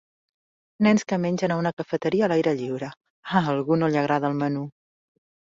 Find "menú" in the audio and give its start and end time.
4.43-4.67